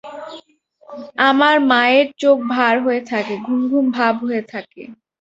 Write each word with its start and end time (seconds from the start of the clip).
আমার 1.29 1.55
মায়ের 1.71 2.07
চোখ 2.21 2.37
ভার 2.53 2.75
হয়ে 2.85 3.01
থাকে, 3.11 3.33
ঘুম 3.45 3.61
ঘুম 3.71 3.85
ভাব 3.97 4.13
হয়ে 4.25 4.43
থাকে। 4.53 4.81